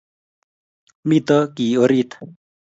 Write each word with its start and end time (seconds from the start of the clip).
Mito 1.07 1.37
kiye 1.53 1.69
orit 1.83 2.09